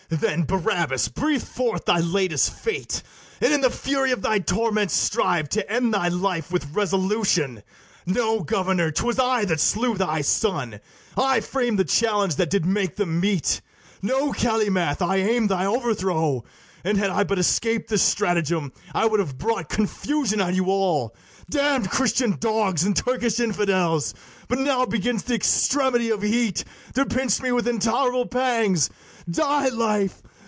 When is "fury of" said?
3.69-4.21